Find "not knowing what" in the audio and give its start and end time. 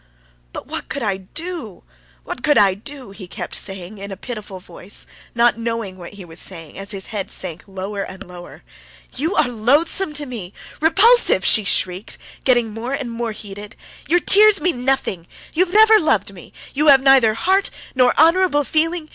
5.35-6.13